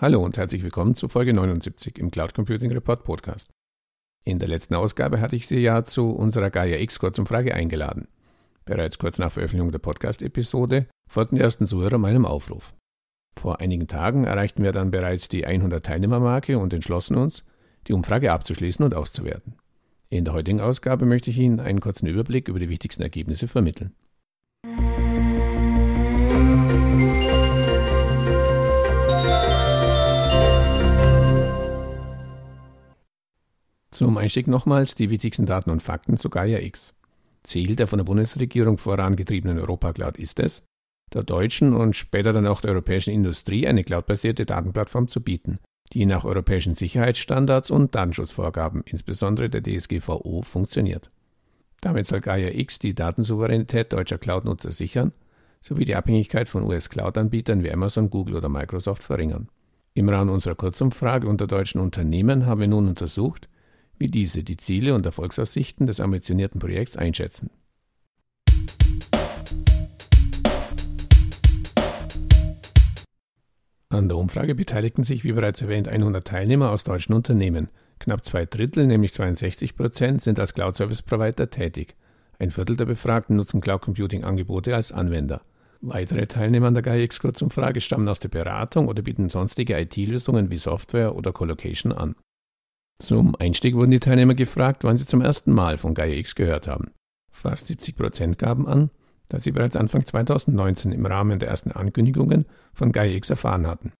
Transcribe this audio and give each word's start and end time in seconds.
Hallo 0.00 0.24
und 0.24 0.36
herzlich 0.36 0.62
willkommen 0.62 0.94
zu 0.94 1.08
Folge 1.08 1.34
79 1.34 1.98
im 1.98 2.12
Cloud 2.12 2.32
Computing 2.32 2.70
Report 2.70 3.02
Podcast. 3.02 3.50
In 4.24 4.38
der 4.38 4.46
letzten 4.46 4.76
Ausgabe 4.76 5.20
hatte 5.20 5.34
ich 5.34 5.48
Sie 5.48 5.58
ja 5.58 5.84
zu 5.84 6.10
unserer 6.10 6.50
Gaia 6.50 6.78
X 6.78 7.00
Kurzumfrage 7.00 7.52
eingeladen. 7.52 8.06
Bereits 8.64 8.98
kurz 8.98 9.18
nach 9.18 9.32
Veröffentlichung 9.32 9.72
der 9.72 9.80
Podcast-Episode 9.80 10.86
folgten 11.10 11.34
die 11.34 11.42
ersten 11.42 11.66
Zuhörer 11.66 11.98
meinem 11.98 12.26
Aufruf. 12.26 12.74
Vor 13.36 13.60
einigen 13.60 13.88
Tagen 13.88 14.22
erreichten 14.22 14.62
wir 14.62 14.70
dann 14.70 14.92
bereits 14.92 15.28
die 15.28 15.44
100 15.44 15.84
Teilnehmermarke 15.84 16.60
und 16.60 16.72
entschlossen 16.72 17.16
uns, 17.16 17.44
die 17.88 17.92
Umfrage 17.92 18.30
abzuschließen 18.30 18.84
und 18.84 18.94
auszuwerten. 18.94 19.56
In 20.10 20.24
der 20.24 20.34
heutigen 20.34 20.60
Ausgabe 20.60 21.06
möchte 21.06 21.30
ich 21.30 21.38
Ihnen 21.38 21.58
einen 21.58 21.80
kurzen 21.80 22.06
Überblick 22.06 22.46
über 22.46 22.60
die 22.60 22.68
wichtigsten 22.68 23.02
Ergebnisse 23.02 23.48
vermitteln. 23.48 23.96
Zum 33.98 34.16
Einstieg 34.16 34.46
nochmals 34.46 34.94
die 34.94 35.10
wichtigsten 35.10 35.44
Daten 35.44 35.70
und 35.70 35.82
Fakten 35.82 36.18
zu 36.18 36.30
Gaia 36.30 36.60
X. 36.60 36.94
Ziel 37.42 37.74
der 37.74 37.88
von 37.88 37.96
der 37.96 38.04
Bundesregierung 38.04 38.78
vorangetriebenen 38.78 39.58
Europa-Cloud 39.58 40.18
ist 40.18 40.38
es, 40.38 40.62
der 41.12 41.24
deutschen 41.24 41.74
und 41.74 41.96
später 41.96 42.32
dann 42.32 42.46
auch 42.46 42.60
der 42.60 42.70
europäischen 42.70 43.12
Industrie 43.12 43.66
eine 43.66 43.82
cloudbasierte 43.82 44.46
Datenplattform 44.46 45.08
zu 45.08 45.20
bieten, 45.20 45.58
die 45.94 46.06
nach 46.06 46.24
europäischen 46.24 46.76
Sicherheitsstandards 46.76 47.72
und 47.72 47.96
Datenschutzvorgaben, 47.96 48.84
insbesondere 48.86 49.50
der 49.50 49.64
DSGVO, 49.64 50.42
funktioniert. 50.42 51.10
Damit 51.80 52.06
soll 52.06 52.20
Gaia 52.20 52.50
X 52.50 52.78
die 52.78 52.94
Datensouveränität 52.94 53.92
deutscher 53.92 54.18
Cloud-Nutzer 54.18 54.70
sichern 54.70 55.10
sowie 55.60 55.86
die 55.86 55.96
Abhängigkeit 55.96 56.48
von 56.48 56.62
US-Cloud-Anbietern 56.62 57.64
wie 57.64 57.72
Amazon, 57.72 58.10
Google 58.10 58.36
oder 58.36 58.48
Microsoft 58.48 59.02
verringern. 59.02 59.48
Im 59.94 60.08
Rahmen 60.08 60.30
unserer 60.30 60.54
Kurzumfrage 60.54 61.26
unter 61.26 61.48
deutschen 61.48 61.80
Unternehmen 61.80 62.46
haben 62.46 62.60
wir 62.60 62.68
nun 62.68 62.86
untersucht, 62.86 63.48
wie 63.98 64.08
diese 64.08 64.42
die 64.42 64.56
Ziele 64.56 64.94
und 64.94 65.06
Erfolgsaussichten 65.06 65.86
des 65.86 66.00
ambitionierten 66.00 66.60
Projekts 66.60 66.96
einschätzen. 66.96 67.50
An 73.90 74.08
der 74.08 74.18
Umfrage 74.18 74.54
beteiligten 74.54 75.02
sich, 75.02 75.24
wie 75.24 75.32
bereits 75.32 75.62
erwähnt, 75.62 75.88
100 75.88 76.26
Teilnehmer 76.26 76.70
aus 76.70 76.84
deutschen 76.84 77.14
Unternehmen. 77.14 77.68
Knapp 77.98 78.24
zwei 78.24 78.44
Drittel, 78.44 78.86
nämlich 78.86 79.12
62 79.12 79.76
Prozent, 79.76 80.22
sind 80.22 80.38
als 80.38 80.54
Cloud 80.54 80.76
Service 80.76 81.02
Provider 81.02 81.50
tätig. 81.50 81.96
Ein 82.38 82.50
Viertel 82.50 82.76
der 82.76 82.84
Befragten 82.84 83.34
nutzen 83.34 83.60
Cloud 83.60 83.80
Computing 83.80 84.24
Angebote 84.24 84.74
als 84.74 84.92
Anwender. 84.92 85.40
Weitere 85.80 86.26
Teilnehmer 86.26 86.68
an 86.68 86.74
der 86.74 86.82
GAIX 86.82 87.18
Kurzumfrage 87.18 87.80
stammen 87.80 88.08
aus 88.08 88.20
der 88.20 88.28
Beratung 88.28 88.88
oder 88.88 89.02
bieten 89.02 89.30
sonstige 89.30 89.78
IT-Lösungen 89.78 90.50
wie 90.50 90.58
Software 90.58 91.14
oder 91.16 91.32
Colocation 91.32 91.92
an. 91.92 92.14
Zum 93.00 93.36
Einstieg 93.36 93.74
wurden 93.74 93.92
die 93.92 94.00
Teilnehmer 94.00 94.34
gefragt, 94.34 94.84
wann 94.84 94.96
sie 94.96 95.06
zum 95.06 95.20
ersten 95.20 95.52
Mal 95.52 95.78
von 95.78 95.94
Gaia 95.94 96.14
X 96.14 96.34
gehört 96.34 96.66
haben. 96.66 96.90
Fast 97.30 97.68
70 97.68 97.96
Prozent 97.96 98.38
gaben 98.38 98.66
an, 98.66 98.90
dass 99.28 99.44
sie 99.44 99.52
bereits 99.52 99.76
Anfang 99.76 100.04
2019 100.04 100.92
im 100.92 101.06
Rahmen 101.06 101.38
der 101.38 101.48
ersten 101.48 101.70
Ankündigungen 101.70 102.46
von 102.72 102.92
Gaia 102.92 103.12
X 103.12 103.30
erfahren 103.30 103.66
hatten. 103.66 103.92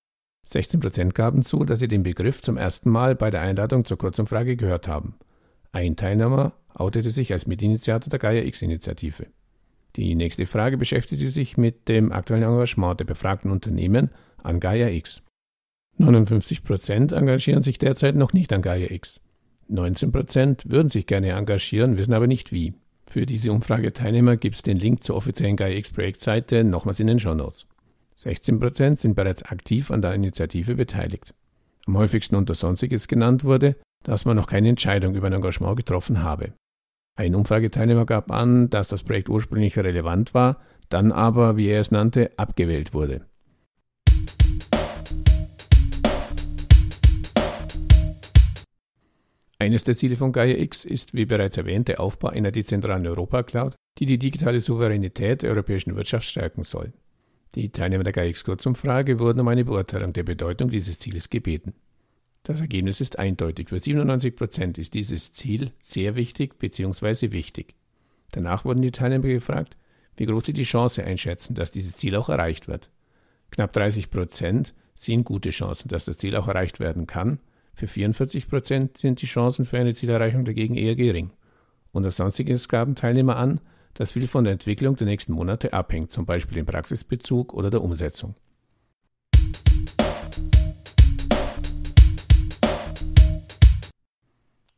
16 0.47 0.81
Prozent 0.81 1.15
gaben 1.15 1.43
zu, 1.43 1.65
dass 1.65 1.79
sie 1.79 1.89
den 1.89 2.03
Begriff 2.03 2.41
zum 2.41 2.57
ersten 2.57 2.91
Mal 2.91 3.15
bei 3.15 3.31
der 3.31 3.43
Einladung 3.43 3.85
zur 3.85 3.99
Kurzumfrage 3.99 4.57
gehört 4.57 4.89
haben. 4.89 5.15
Ein 5.73 5.97
Teilnehmer 5.97 6.53
outete 6.75 7.11
sich 7.11 7.33
als 7.33 7.47
Mitinitiator 7.47 8.11
der 8.11 8.19
Gaia 8.19 8.43
X-Initiative. 8.43 9.27
Die 9.97 10.15
nächste 10.15 10.47
Frage 10.47 10.79
beschäftigte 10.79 11.31
sich 11.31 11.57
mit 11.57 11.89
dem 11.89 12.13
aktuellen 12.13 12.45
Engagement 12.45 13.01
der 13.01 13.05
befragten 13.05 13.51
Unternehmen 13.51 14.11
an 14.43 14.61
Gaia 14.61 14.89
X. 14.89 15.23
59 15.99 16.63
Prozent 16.63 17.13
engagieren 17.13 17.63
sich 17.63 17.79
derzeit 17.79 18.15
noch 18.15 18.33
nicht 18.33 18.53
an 18.53 18.63
Gaia 18.63 18.91
X. 18.91 19.21
19 19.69 20.13
Prozent 20.13 20.65
würden 20.71 20.89
sich 20.89 21.07
gerne 21.07 21.31
engagieren, 21.31 21.99
wissen 21.99 22.15
aber 22.15 22.27
nicht 22.27 22.53
wie. 22.53 22.75
Für 23.07 23.27
diese 23.27 23.53
Umfrageteilnehmer 23.53 24.37
gibt 24.37 24.57
es 24.57 24.63
den 24.63 24.79
Link 24.79 25.03
zur 25.03 25.17
offiziellen 25.17 25.57
Gaia 25.57 25.77
X 25.77 25.91
Projektseite 25.91 26.63
nochmals 26.63 27.01
in 27.01 27.09
den 27.09 27.19
Show 27.19 27.35
Notes. 27.35 27.67
16 28.17 28.61
Prozent 28.61 28.99
sind 28.99 29.15
bereits 29.15 29.43
aktiv 29.43 29.91
an 29.91 30.01
der 30.01 30.15
Initiative 30.15 30.77
beteiligt. 30.77 31.35
Am 31.87 31.97
häufigsten 31.97 32.37
unter 32.37 32.55
Sonstiges 32.55 33.09
genannt 33.09 33.45
wurde, 33.45 33.77
dass 34.05 34.25
man 34.25 34.37
noch 34.37 34.47
keine 34.47 34.69
Entscheidung 34.69 35.15
über 35.15 35.27
ein 35.27 35.33
Engagement 35.33 35.77
getroffen 35.77 36.23
habe. 36.23 36.53
Ein 37.17 37.35
Umfrageteilnehmer 37.35 38.07
gab 38.07 38.31
an, 38.31 38.71
dass 38.71 38.87
das 38.87 39.03
Projekt 39.03 39.29
ursprünglich 39.29 39.77
relevant 39.77 40.35
war, 40.35 40.61
dann 40.89 41.11
aber, 41.11 41.57
wie 41.57 41.67
er 41.67 41.81
es 41.81 41.91
nannte, 41.91 42.31
abgewählt 42.37 42.95
wurde. 42.95 43.27
Eines 49.61 49.83
der 49.83 49.97
Ziele 49.97 50.15
von 50.15 50.31
Gaia 50.31 50.57
X 50.57 50.85
ist, 50.85 51.15
wie 51.15 51.27
bereits 51.27 51.57
erwähnt, 51.57 51.89
der 51.89 51.99
Aufbau 51.99 52.29
einer 52.29 52.53
dezentralen 52.53 53.07
Europa-Cloud, 53.07 53.75
die 53.99 54.07
die 54.07 54.19
digitale 54.19 54.61
Souveränität 54.61 55.43
der 55.43 55.51
europäischen 55.51 55.97
Wirtschaft 55.97 56.27
stärken 56.27 56.63
soll. 56.63 56.93
Die 57.57 57.71
Teilnehmer 57.71 58.05
der 58.05 58.13
Gaia 58.13 58.29
X 58.29 58.45
Kurzumfrage 58.45 59.19
wurden 59.19 59.41
um 59.41 59.49
eine 59.49 59.65
Beurteilung 59.65 60.13
der 60.13 60.23
Bedeutung 60.23 60.71
dieses 60.71 61.01
Zieles 61.01 61.29
gebeten. 61.29 61.75
Das 62.45 62.61
Ergebnis 62.61 63.01
ist 63.01 63.19
eindeutig. 63.19 63.69
Für 63.71 63.81
97 63.81 64.37
Prozent 64.37 64.79
ist 64.79 64.95
dieses 64.95 65.33
Ziel 65.33 65.73
sehr 65.79 66.15
wichtig 66.15 66.59
bzw. 66.61 67.33
wichtig. 67.33 67.75
Danach 68.31 68.65
wurden 68.65 68.83
die 68.83 68.93
Teilnehmer 68.93 69.27
gefragt, 69.27 69.77
wie 70.17 70.27
groß 70.27 70.47
sie 70.47 70.53
die 70.53 70.63
Chance 70.63 71.03
einschätzen, 71.03 71.57
dass 71.57 71.73
dieses 71.73 71.97
Ziel 71.97 72.15
auch 72.15 72.29
erreicht 72.29 72.69
wird. 72.69 72.91
Knapp 73.51 73.73
30 73.73 74.11
Prozent 74.11 74.73
sehen 74.95 75.25
gute 75.25 75.51
Chancen, 75.51 75.89
dass 75.89 76.05
das 76.05 76.19
Ziel 76.19 76.37
auch 76.37 76.47
erreicht 76.47 76.79
werden 76.79 77.09
kann 77.09 77.41
für 77.79 77.87
44 77.87 78.49
Prozent 78.49 78.99
sind 78.99 79.23
die 79.23 79.27
Chancen 79.27 79.65
für 79.65 79.79
eine 79.79 79.95
Zielerreichung 79.95 80.45
dagegen 80.45 80.75
eher 80.75 80.97
gering. 80.97 81.31
Unter 81.93 82.11
Sonstiges 82.11 82.69
gaben 82.69 82.97
Teilnehmer 82.97 83.37
an, 83.37 83.61
dass 83.95 84.11
viel 84.11 84.27
von 84.27 84.43
der 84.43 84.55
Entwicklung 84.55 84.97
der 84.97 85.07
nächsten 85.07 85.33
Monate 85.33 85.73
abhängt, 85.73 86.11
zum 86.11 86.27
Beispiel 86.27 86.59
im 86.59 86.67
Praxisbezug 86.67 87.55
oder 87.55 87.71
der 87.71 87.83
Umsetzung. 87.83 88.35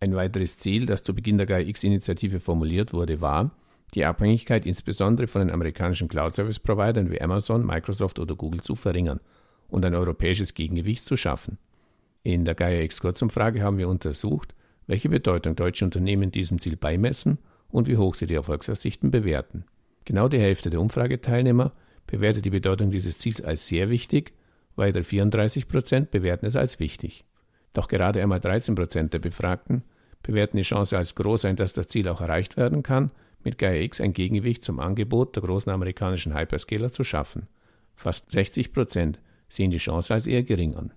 Ein 0.01 0.15
weiteres 0.15 0.59
Ziel, 0.59 0.85
das 0.85 1.03
zu 1.03 1.15
Beginn 1.15 1.39
der 1.39 1.47
GAIA-X-Initiative 1.47 2.39
formuliert 2.39 2.93
wurde, 2.93 3.23
war, 3.23 3.51
die 3.95 4.05
Abhängigkeit 4.05 4.67
insbesondere 4.67 5.27
von 5.27 5.41
den 5.41 5.51
amerikanischen 5.51 6.09
Cloud-Service-Providern 6.09 7.11
wie 7.11 7.21
Amazon, 7.23 7.65
Microsoft 7.65 8.19
oder 8.19 8.35
Google 8.35 8.61
zu 8.61 8.75
verringern 8.75 9.21
und 9.69 9.87
ein 9.87 9.95
europäisches 9.95 10.53
Gegengewicht 10.53 11.07
zu 11.07 11.17
schaffen. 11.17 11.57
In 12.23 12.45
der 12.45 12.55
Gaia-X-Kurzumfrage 12.55 13.63
haben 13.63 13.79
wir 13.79 13.89
untersucht, 13.89 14.55
welche 14.87 15.09
Bedeutung 15.09 15.57
deutsche 15.57 15.85
Unternehmen 15.85 16.31
diesem 16.31 16.59
Ziel 16.59 16.77
beimessen 16.77 17.39
und 17.69 17.89
wie 17.89 17.97
hoch 17.97 18.15
sie 18.15 18.27
die 18.27 18.35
Erfolgsaussichten 18.35 19.11
bewerten. 19.11 19.65
Genau 20.05 20.29
die 20.29 20.41
Hälfte 20.41 20.71
der 20.71 20.81
Umfrageteilnehmer 20.81 21.73
bewertet 22.07 22.45
die 22.45 22.51
Bedeutung 22.51 22.91
dieses 22.91 23.19
Ziels 23.19 23.41
als 23.41 23.67
sehr 23.67 23.89
wichtig, 23.89 24.33
weitere 24.77 25.05
34 25.05 25.69
Prozent 25.69 26.11
bewerten 26.11 26.47
es 26.47 26.57
als 26.57 26.81
wichtig. 26.81 27.25
Doch 27.73 27.89
gerade 27.89 28.21
einmal 28.21 28.41
13 28.41 28.75
Prozent 28.75 29.15
der 29.15 29.21
Befragten 29.21 29.85
bewerten 30.23 30.57
die 30.57 30.65
Chance 30.65 30.97
als 30.97 31.15
groß 31.15 31.45
ein, 31.47 31.57
dass 31.57 31.73
das 31.73 31.89
Ziel 31.89 32.09
auch 32.09 32.21
erreicht 32.21 32.57
werden 32.57 32.83
kann, 32.83 33.11
mit 33.43 33.59
Gaia 33.59 33.81
X 33.81 34.01
ein 34.01 34.13
Gegengewicht 34.13 34.65
zum 34.65 34.81
Angebot 34.81 35.37
der 35.37 35.43
großen 35.43 35.73
amerikanischen 35.73 36.37
Hyperscaler 36.37 36.93
zu 36.93 37.05
schaffen. 37.05 37.47
Fast 37.95 38.31
60 38.31 38.73
Prozent 38.73 39.19
sehen 39.49 39.71
die 39.71 39.79
Chance 39.79 40.13
als 40.13 40.27
eher 40.27 40.43
gering 40.43 40.75
an. 40.75 40.93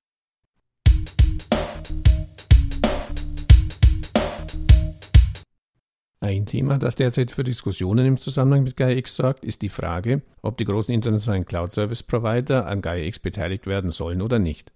Ein 6.24 6.46
Thema, 6.46 6.78
das 6.78 6.96
derzeit 6.96 7.32
für 7.32 7.44
Diskussionen 7.44 8.06
im 8.06 8.16
Zusammenhang 8.16 8.64
mit 8.64 8.78
GaiaX 8.78 9.18
sorgt, 9.18 9.44
ist 9.44 9.62
die 9.62 9.68
Frage, 9.68 10.22
ob 10.42 10.56
die 10.56 10.64
großen 10.64 10.96
internationalen 10.96 11.44
Cloud-Service-Provider 11.44 12.66
an 12.66 12.82
GaiaX 12.82 13.20
beteiligt 13.20 13.68
werden 13.68 13.92
sollen 13.92 14.22
oder 14.22 14.40
nicht. 14.40 14.72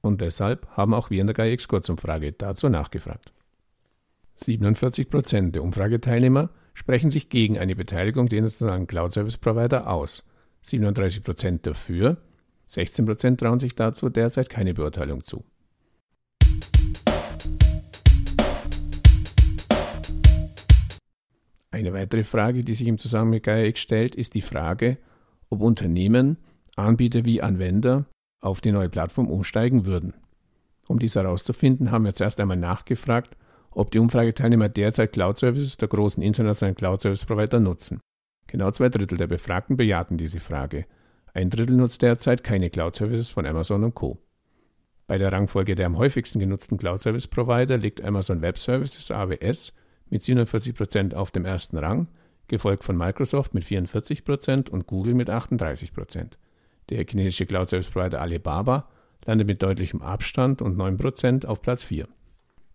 Und 0.00 0.20
deshalb 0.20 0.66
haben 0.70 0.92
auch 0.92 1.08
wir 1.08 1.20
in 1.20 1.28
der 1.28 1.34
GaiaX 1.34 1.68
Kurzumfrage 1.68 2.32
dazu 2.32 2.68
nachgefragt. 2.68 3.32
47 4.34 5.08
Prozent 5.08 5.54
der 5.54 5.62
Umfrageteilnehmer 5.62 6.50
sprechen 6.74 7.10
sich 7.10 7.28
gegen 7.28 7.58
eine 7.58 7.76
Beteiligung 7.76 8.28
der 8.28 8.38
internationalen 8.38 8.88
Cloud-Service-Provider 8.88 9.88
aus, 9.88 10.24
37 10.62 11.22
Prozent 11.22 11.64
dafür, 11.64 12.16
16 12.66 13.06
Prozent 13.06 13.38
trauen 13.38 13.60
sich 13.60 13.76
dazu 13.76 14.08
derzeit 14.08 14.50
keine 14.50 14.74
Beurteilung 14.74 15.22
zu. 15.22 15.44
Eine 21.72 21.94
weitere 21.94 22.22
Frage, 22.22 22.60
die 22.60 22.74
sich 22.74 22.86
im 22.86 22.98
Zusammenhang 22.98 23.30
mit 23.30 23.44
GaiaX 23.44 23.80
stellt, 23.80 24.14
ist 24.14 24.34
die 24.34 24.42
Frage, 24.42 24.98
ob 25.48 25.62
Unternehmen, 25.62 26.36
Anbieter 26.76 27.24
wie 27.24 27.42
Anwender 27.42 28.04
auf 28.40 28.60
die 28.60 28.72
neue 28.72 28.90
Plattform 28.90 29.30
umsteigen 29.30 29.86
würden. 29.86 30.12
Um 30.86 30.98
dies 30.98 31.16
herauszufinden, 31.16 31.90
haben 31.90 32.04
wir 32.04 32.12
zuerst 32.12 32.38
einmal 32.40 32.58
nachgefragt, 32.58 33.36
ob 33.70 33.90
die 33.90 33.98
Umfrageteilnehmer 34.00 34.68
derzeit 34.68 35.14
Cloud-Services 35.14 35.78
der 35.78 35.88
großen 35.88 36.22
internationalen 36.22 36.74
Cloud-Service-Provider 36.74 37.58
nutzen. 37.58 38.00
Genau 38.48 38.70
zwei 38.70 38.90
Drittel 38.90 39.16
der 39.16 39.26
Befragten 39.28 39.78
bejahten 39.78 40.18
diese 40.18 40.40
Frage. 40.40 40.84
Ein 41.32 41.48
Drittel 41.48 41.76
nutzt 41.76 42.02
derzeit 42.02 42.44
keine 42.44 42.68
Cloud-Services 42.68 43.30
von 43.30 43.46
Amazon 43.46 43.84
und 43.84 43.94
Co. 43.94 44.18
Bei 45.06 45.16
der 45.16 45.32
Rangfolge 45.32 45.74
der 45.74 45.86
am 45.86 45.96
häufigsten 45.96 46.38
genutzten 46.38 46.76
Cloud-Service-Provider 46.76 47.78
liegt 47.78 48.04
Amazon 48.04 48.42
Web 48.42 48.58
Services 48.58 49.10
AWS 49.10 49.72
mit 50.12 50.22
47% 50.22 51.14
auf 51.14 51.30
dem 51.30 51.46
ersten 51.46 51.78
Rang, 51.78 52.06
gefolgt 52.46 52.84
von 52.84 52.98
Microsoft 52.98 53.54
mit 53.54 53.64
44% 53.64 54.68
und 54.68 54.86
Google 54.86 55.14
mit 55.14 55.30
38%. 55.30 56.32
Der 56.90 57.06
chinesische 57.08 57.46
Cloud-Service-Provider 57.46 58.20
Alibaba 58.20 58.88
landet 59.24 59.46
mit 59.46 59.62
deutlichem 59.62 60.02
Abstand 60.02 60.60
und 60.60 60.76
9% 60.76 61.46
auf 61.46 61.62
Platz 61.62 61.82
4. 61.84 62.06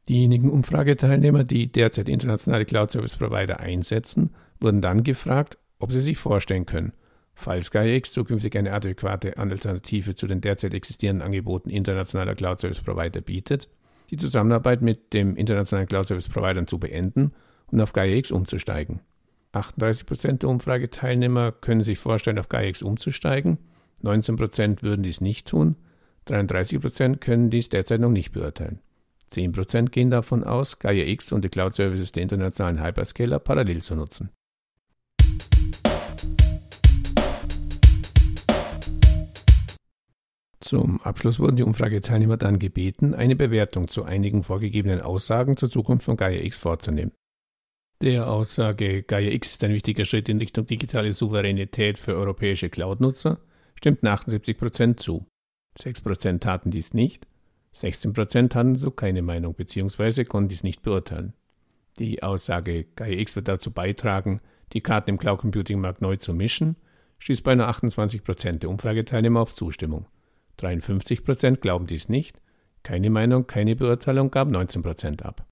Diejenigen 0.09 0.49
Umfrageteilnehmer, 0.49 1.43
die 1.43 1.71
derzeit 1.71 2.09
internationale 2.09 2.65
Cloud-Service-Provider 2.65 3.59
einsetzen, 3.59 4.31
wurden 4.59 4.81
dann 4.81 5.03
gefragt, 5.03 5.59
ob 5.77 5.91
sie 5.91 6.01
sich 6.01 6.17
vorstellen 6.17 6.65
können, 6.65 6.93
falls 7.35 7.67
SkyX 7.67 8.11
zukünftig 8.11 8.57
eine 8.57 8.73
adäquate 8.73 9.37
Alternative 9.37 10.15
zu 10.15 10.25
den 10.25 10.41
derzeit 10.41 10.73
existierenden 10.73 11.23
Angeboten 11.23 11.69
internationaler 11.69 12.33
Cloud-Service-Provider 12.33 13.21
bietet, 13.21 13.69
die 14.09 14.17
Zusammenarbeit 14.17 14.81
mit 14.81 15.13
dem 15.13 15.35
internationalen 15.35 15.87
Cloud-Service-Providern 15.87 16.67
zu 16.67 16.79
beenden 16.79 17.33
und 17.67 17.81
auf 17.81 17.93
GaiaX 17.93 18.31
umzusteigen. 18.31 19.01
38% 19.53 20.39
der 20.39 20.49
Umfrageteilnehmer 20.49 21.51
können 21.51 21.83
sich 21.83 21.99
vorstellen, 21.99 22.39
auf 22.39 22.49
GaiaX 22.49 22.81
umzusteigen, 22.81 23.57
19% 24.03 24.83
würden 24.83 25.03
dies 25.03 25.21
nicht 25.21 25.47
tun, 25.47 25.75
33% 26.27 27.17
können 27.17 27.49
dies 27.49 27.69
derzeit 27.69 28.01
noch 28.01 28.09
nicht 28.09 28.31
beurteilen. 28.31 28.79
10% 29.31 29.89
gehen 29.89 30.09
davon 30.09 30.43
aus, 30.43 30.79
GaiaX 30.79 31.31
und 31.31 31.43
die 31.43 31.49
Cloud-Services 31.49 32.11
der 32.11 32.23
internationalen 32.23 32.83
Hyperscaler 32.83 33.39
parallel 33.39 33.81
zu 33.81 33.95
nutzen. 33.95 34.29
Zum 40.67 40.99
Abschluss 41.01 41.39
wurden 41.39 41.55
die 41.55 41.63
Umfrageteilnehmer 41.63 42.35
dann 42.35 42.59
gebeten, 42.59 43.13
eine 43.13 43.37
Bewertung 43.37 43.87
zu 43.87 44.03
einigen 44.03 44.43
vorgegebenen 44.43 44.99
Aussagen 44.99 45.55
zur 45.55 45.69
Zukunft 45.69 46.03
von 46.03 46.17
Gaia 46.17 46.41
X 46.41 46.57
vorzunehmen. 46.57 47.13
Der 48.01 48.29
Aussage 48.29 49.03
Gaia 49.03 49.31
X 49.31 49.53
ist 49.53 49.63
ein 49.63 49.71
wichtiger 49.71 50.03
Schritt 50.03 50.27
in 50.27 50.39
Richtung 50.39 50.65
digitale 50.65 51.13
Souveränität 51.13 51.97
für 51.97 52.15
europäische 52.15 52.67
Cloud-Nutzer 52.67 53.39
stimmten 53.75 54.07
78% 54.07 54.97
zu. 54.97 55.25
6% 55.79 56.39
taten 56.39 56.69
dies 56.69 56.93
nicht, 56.93 57.27
16% 57.73 58.53
hatten 58.53 58.75
so 58.75 58.91
keine 58.91 59.21
Meinung 59.21 59.53
bzw. 59.53 60.25
konnten 60.25 60.49
dies 60.49 60.63
nicht 60.63 60.81
beurteilen. 60.81 61.31
Die 61.97 62.23
Aussage 62.23 62.83
Gaia 62.97 63.17
X 63.19 63.37
wird 63.37 63.47
dazu 63.47 63.71
beitragen, 63.71 64.41
die 64.73 64.81
Karten 64.81 65.11
im 65.11 65.17
Cloud 65.17 65.39
Computing 65.39 65.79
Markt 65.79 66.01
neu 66.01 66.17
zu 66.17 66.33
mischen, 66.33 66.75
stieß 67.19 67.41
bei 67.41 67.55
nur 67.55 67.69
28% 67.69 68.59
der 68.59 68.69
Umfrageteilnehmer 68.69 69.39
auf 69.39 69.53
Zustimmung. 69.53 70.07
53 70.57 71.23
Prozent 71.23 71.61
glauben 71.61 71.87
dies 71.87 72.09
nicht. 72.09 72.39
Keine 72.83 73.09
Meinung, 73.09 73.47
keine 73.47 73.75
Beurteilung 73.75 74.31
gab 74.31 74.49
19 74.49 74.81
Prozent 74.81 75.23
ab. 75.23 75.47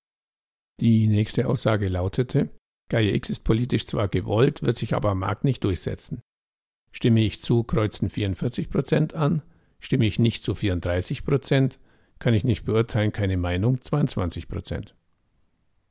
Die 0.79 1.07
nächste 1.07 1.47
Aussage 1.47 1.87
lautete, 1.87 2.49
Gaia 2.89 3.13
X 3.13 3.29
ist 3.29 3.43
politisch 3.43 3.87
zwar 3.87 4.07
gewollt, 4.07 4.61
wird 4.61 4.77
sich 4.77 4.93
aber 4.93 5.09
am 5.09 5.19
Markt 5.19 5.43
nicht 5.43 5.63
durchsetzen. 5.63 6.21
Stimme 6.91 7.21
ich 7.21 7.41
zu, 7.41 7.63
kreuzten 7.63 8.09
44 8.09 8.69
Prozent 8.69 9.13
an. 9.15 9.41
Stimme 9.79 10.05
ich 10.05 10.19
nicht 10.19 10.43
zu 10.43 10.55
34 10.55 11.25
Prozent, 11.25 11.79
kann 12.19 12.33
ich 12.33 12.43
nicht 12.43 12.65
beurteilen, 12.65 13.11
keine 13.11 13.37
Meinung 13.37 13.81
22 13.81 14.47
Prozent. 14.47 14.95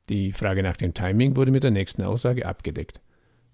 Die 0.09 0.31
Frage 0.31 0.63
nach 0.63 0.77
dem 0.77 0.93
Timing 0.93 1.35
wurde 1.35 1.51
mit 1.51 1.63
der 1.63 1.71
nächsten 1.71 2.03
Aussage 2.03 2.45
abgedeckt. 2.45 3.01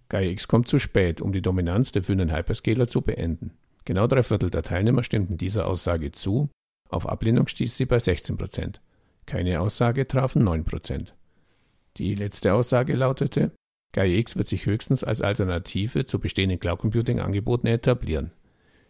Gaia 0.10 0.30
X 0.30 0.48
kommt 0.48 0.68
zu 0.68 0.80
spät, 0.80 1.22
um 1.22 1.32
die 1.32 1.42
Dominanz 1.42 1.92
der 1.92 2.04
führenden 2.04 2.36
Hyperscaler 2.36 2.88
zu 2.88 3.02
beenden. 3.02 3.52
Genau 3.86 4.08
drei 4.08 4.24
Viertel 4.24 4.50
der 4.50 4.64
Teilnehmer 4.64 5.04
stimmten 5.04 5.38
dieser 5.38 5.68
Aussage 5.68 6.12
zu, 6.12 6.50
auf 6.90 7.08
Ablehnung 7.08 7.48
stieß 7.48 7.78
sie 7.78 7.86
bei 7.86 8.00
16 8.00 8.38
Prozent. 8.38 8.82
Keine 9.26 9.62
Aussage 9.62 10.08
trafen 10.08 10.44
9 10.44 10.64
Prozent. 10.64 11.16
Die 11.98 12.16
letzte 12.16 12.54
Aussage 12.54 12.96
lautete, 12.96 13.52
GaiaX 13.94 14.36
wird 14.38 14.48
sich 14.48 14.66
höchstens 14.66 15.04
als 15.04 15.22
Alternative 15.22 16.06
zu 16.06 16.20
bestehenden 16.20 16.60
Cloud 16.60 16.80
Computing 16.80 17.20
Angeboten 17.20 17.68
etablieren. 17.68 18.32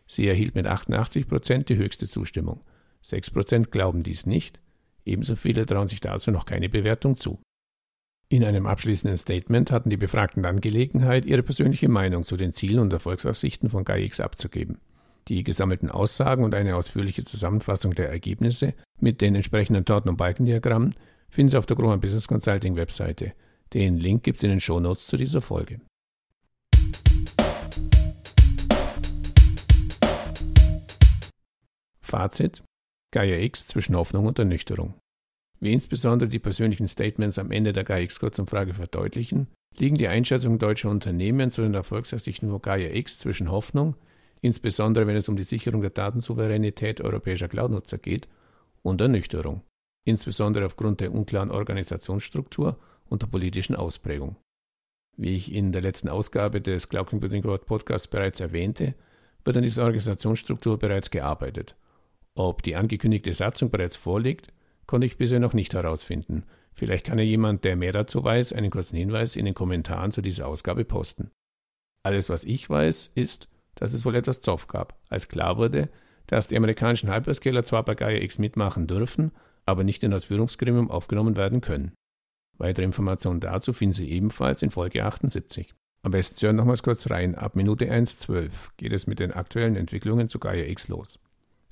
Sie 0.07 0.27
erhielt 0.27 0.55
mit 0.55 0.67
88 0.67 1.27
Prozent 1.27 1.69
die 1.69 1.77
höchste 1.77 2.07
Zustimmung. 2.07 2.61
6 3.01 3.31
Prozent 3.31 3.71
glauben 3.71 4.03
dies 4.03 4.25
nicht, 4.25 4.61
ebenso 5.05 5.35
viele 5.35 5.65
trauen 5.65 5.87
sich 5.87 6.01
dazu 6.01 6.31
noch 6.31 6.45
keine 6.45 6.69
Bewertung 6.69 7.15
zu. 7.15 7.39
In 8.31 8.45
einem 8.45 8.65
abschließenden 8.65 9.17
Statement 9.17 9.71
hatten 9.71 9.89
die 9.89 9.97
Befragten 9.97 10.41
dann 10.41 10.61
Gelegenheit, 10.61 11.25
ihre 11.25 11.43
persönliche 11.43 11.89
Meinung 11.89 12.23
zu 12.23 12.37
den 12.37 12.53
Zielen 12.53 12.79
und 12.79 12.93
Erfolgsaussichten 12.93 13.69
von 13.69 13.83
GaiaX 13.83 14.21
abzugeben. 14.21 14.79
Die 15.27 15.43
gesammelten 15.43 15.91
Aussagen 15.91 16.45
und 16.45 16.55
eine 16.55 16.77
ausführliche 16.77 17.25
Zusammenfassung 17.25 17.93
der 17.93 18.09
Ergebnisse 18.09 18.73
mit 19.01 19.19
den 19.19 19.35
entsprechenden 19.35 19.83
Torten- 19.83 20.07
und 20.07 20.15
Balkendiagrammen 20.15 20.95
finden 21.27 21.49
Sie 21.49 21.57
auf 21.57 21.65
der 21.65 21.75
Grohmann 21.75 21.99
Business 21.99 22.29
Consulting 22.29 22.77
Webseite. 22.77 23.33
Den 23.73 23.97
Link 23.97 24.23
gibt 24.23 24.37
es 24.37 24.43
in 24.43 24.51
den 24.51 24.61
Show 24.61 24.79
Notes 24.79 25.07
zu 25.07 25.17
dieser 25.17 25.41
Folge. 25.41 25.81
Fazit: 31.99 32.63
Gaia 33.11 33.39
X 33.39 33.67
zwischen 33.67 33.97
Hoffnung 33.97 34.25
und 34.25 34.39
Ernüchterung. 34.39 34.93
Wie 35.63 35.73
insbesondere 35.73 36.27
die 36.27 36.39
persönlichen 36.39 36.87
Statements 36.87 37.37
am 37.37 37.51
Ende 37.51 37.71
der 37.71 37.83
Gaia 37.83 38.01
X 38.01 38.19
Kurzumfrage 38.19 38.73
verdeutlichen, 38.73 39.47
liegen 39.77 39.95
die 39.95 40.07
Einschätzungen 40.07 40.57
deutscher 40.57 40.89
Unternehmen 40.89 41.51
zu 41.51 41.61
den 41.61 41.75
Erfolgsaussichten 41.75 42.49
von 42.49 42.61
Gaia 42.61 42.93
X 42.93 43.19
zwischen 43.19 43.51
Hoffnung, 43.51 43.95
insbesondere 44.41 45.05
wenn 45.05 45.15
es 45.15 45.29
um 45.29 45.37
die 45.37 45.43
Sicherung 45.43 45.81
der 45.81 45.91
Datensouveränität 45.91 47.01
europäischer 47.01 47.47
Cloud-Nutzer 47.47 47.99
geht, 47.99 48.27
und 48.83 48.99
Ernüchterung, 48.99 49.61
insbesondere 50.05 50.65
aufgrund 50.65 51.01
der 51.01 51.13
unklaren 51.13 51.51
Organisationsstruktur 51.51 52.79
und 53.09 53.21
der 53.21 53.27
politischen 53.27 53.75
Ausprägung. 53.75 54.37
Wie 55.17 55.35
ich 55.35 55.53
in 55.53 55.71
der 55.71 55.83
letzten 55.83 56.09
Ausgabe 56.09 56.61
des 56.61 56.89
Cloud 56.89 57.07
Computing 57.07 57.43
World 57.43 57.67
Podcasts 57.67 58.07
bereits 58.07 58.39
erwähnte, 58.39 58.95
wird 59.43 59.57
an 59.57 59.63
dieser 59.63 59.83
Organisationsstruktur 59.83 60.79
bereits 60.79 61.11
gearbeitet. 61.11 61.75
Ob 62.33 62.63
die 62.63 62.75
angekündigte 62.75 63.33
Satzung 63.35 63.69
bereits 63.69 63.97
vorliegt, 63.97 64.51
konnte 64.91 65.07
ich 65.07 65.15
bisher 65.15 65.39
noch 65.39 65.53
nicht 65.53 65.73
herausfinden. 65.73 66.43
Vielleicht 66.73 67.05
kann 67.05 67.17
ja 67.17 67.23
jemand, 67.23 67.63
der 67.63 67.77
mehr 67.77 67.93
dazu 67.93 68.25
weiß, 68.25 68.51
einen 68.51 68.71
kurzen 68.71 68.97
Hinweis 68.97 69.37
in 69.37 69.45
den 69.45 69.53
Kommentaren 69.53 70.11
zu 70.11 70.21
dieser 70.21 70.47
Ausgabe 70.47 70.83
posten. 70.83 71.31
Alles, 72.03 72.29
was 72.29 72.43
ich 72.43 72.69
weiß, 72.69 73.13
ist, 73.15 73.47
dass 73.75 73.93
es 73.93 74.03
wohl 74.03 74.15
etwas 74.15 74.41
Zoff 74.41 74.67
gab, 74.67 74.99
als 75.07 75.29
klar 75.29 75.55
wurde, 75.55 75.87
dass 76.27 76.49
die 76.49 76.57
amerikanischen 76.57 77.09
Hyperscaler 77.09 77.63
zwar 77.63 77.85
bei 77.85 77.95
Gaia 77.95 78.21
X 78.21 78.37
mitmachen 78.37 78.85
dürfen, 78.85 79.31
aber 79.65 79.85
nicht 79.85 80.03
in 80.03 80.11
das 80.11 80.25
Führungsgremium 80.25 80.91
aufgenommen 80.91 81.37
werden 81.37 81.61
können. 81.61 81.93
Weitere 82.57 82.83
Informationen 82.83 83.39
dazu 83.39 83.71
finden 83.71 83.93
Sie 83.93 84.11
ebenfalls 84.11 84.61
in 84.61 84.71
Folge 84.71 85.05
78. 85.05 85.73
Am 86.03 86.11
besten 86.11 86.35
Sie 86.35 86.45
hören 86.47 86.57
nochmals 86.57 86.83
kurz 86.83 87.09
rein. 87.09 87.35
Ab 87.35 87.55
Minute 87.55 87.85
1.12 87.85 88.71
geht 88.75 88.91
es 88.91 89.07
mit 89.07 89.21
den 89.21 89.31
aktuellen 89.31 89.77
Entwicklungen 89.77 90.27
zu 90.27 90.37
Gaia 90.37 90.65
X 90.65 90.89
los. 90.89 91.17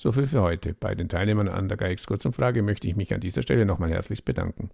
So 0.01 0.13
viel 0.13 0.27
für 0.27 0.41
heute. 0.41 0.74
Bei 0.74 0.96
den 0.96 1.10
Teilnehmern 1.10 1.50
an 1.50 1.68
der 1.68 1.75
GAIX 1.75 2.08
Kurzumfrage 2.08 2.62
möchte 2.62 2.88
ich 2.88 2.96
mich 2.96 3.13
an 3.13 3.20
dieser 3.20 3.41
Stelle 3.41 3.65
nochmal 3.65 3.89
herzlich 3.89 4.24
bedanken. 4.24 4.70